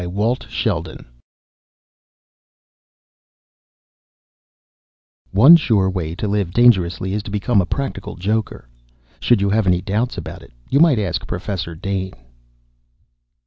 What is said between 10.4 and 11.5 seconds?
it you might ask